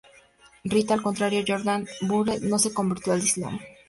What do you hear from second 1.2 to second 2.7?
de Joan Yarde-Buller, no